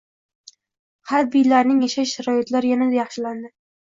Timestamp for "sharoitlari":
2.21-2.73